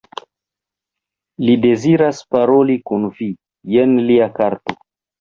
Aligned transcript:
Li 1.43 1.59
deziras 1.67 2.23
paroli 2.33 2.81
kun 2.91 3.09
vi, 3.21 3.31
jen 3.79 3.99
lia 4.11 4.35
karto. 4.43 4.81